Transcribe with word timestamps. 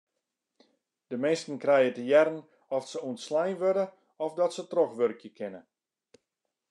De 1.11 1.17
minsken 1.25 1.59
krije 1.65 1.91
te 1.95 2.03
hearren 2.07 2.39
oft 2.77 2.89
se 2.91 2.99
ûntslein 3.09 3.55
wurde 3.61 3.85
of 4.25 4.31
dat 4.39 4.51
se 4.55 4.63
trochwurkje 4.71 5.29
kinne. 5.37 5.61